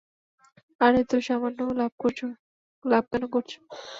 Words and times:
আরে 0.81 1.01
তো 1.03 1.15
সামান্য 1.27 1.59
লাভ 2.85 3.03
কেন 3.11 3.23
করছো? 3.31 3.57